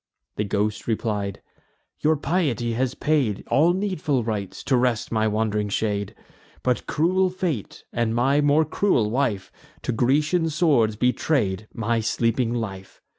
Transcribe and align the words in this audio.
The 0.35 0.43
ghost 0.43 0.87
replied: 0.87 1.43
"Your 1.99 2.15
piety 2.15 2.73
has 2.73 2.95
paid 2.95 3.43
All 3.51 3.71
needful 3.71 4.23
rites, 4.23 4.63
to 4.63 4.75
rest 4.75 5.11
my 5.11 5.27
wand'ring 5.27 5.69
shade; 5.69 6.15
But 6.63 6.87
cruel 6.87 7.29
fate, 7.29 7.83
and 7.93 8.15
my 8.15 8.41
more 8.41 8.65
cruel 8.65 9.11
wife, 9.11 9.51
To 9.83 9.91
Grecian 9.91 10.49
swords 10.49 10.95
betray'd 10.95 11.67
my 11.71 11.99
sleeping 11.99 12.51
life. 12.51 12.99